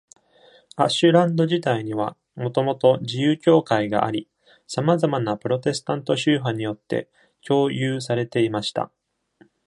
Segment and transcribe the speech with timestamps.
[0.77, 4.27] アッシュランド自体にはもともと自由教会があり、
[4.65, 7.07] さまざまなプロテスタント宗派によって
[7.45, 8.91] 共有されていました。